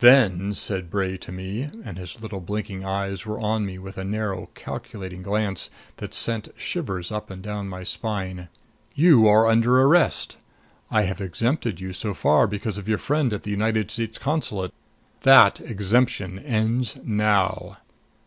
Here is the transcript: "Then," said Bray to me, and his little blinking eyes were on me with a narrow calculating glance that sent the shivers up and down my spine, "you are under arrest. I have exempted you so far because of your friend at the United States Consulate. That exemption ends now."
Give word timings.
"Then," 0.00 0.52
said 0.52 0.90
Bray 0.90 1.16
to 1.16 1.32
me, 1.32 1.70
and 1.82 1.96
his 1.96 2.20
little 2.20 2.40
blinking 2.40 2.84
eyes 2.84 3.24
were 3.24 3.42
on 3.42 3.64
me 3.64 3.78
with 3.78 3.96
a 3.96 4.04
narrow 4.04 4.50
calculating 4.54 5.22
glance 5.22 5.70
that 5.96 6.12
sent 6.12 6.44
the 6.44 6.52
shivers 6.58 7.10
up 7.10 7.30
and 7.30 7.40
down 7.42 7.70
my 7.70 7.82
spine, 7.82 8.50
"you 8.94 9.26
are 9.26 9.46
under 9.46 9.80
arrest. 9.80 10.36
I 10.90 11.04
have 11.04 11.22
exempted 11.22 11.80
you 11.80 11.94
so 11.94 12.12
far 12.12 12.46
because 12.46 12.76
of 12.76 12.86
your 12.86 12.98
friend 12.98 13.32
at 13.32 13.44
the 13.44 13.50
United 13.50 13.90
States 13.90 14.18
Consulate. 14.18 14.74
That 15.22 15.58
exemption 15.62 16.38
ends 16.38 16.98
now." 17.02 17.78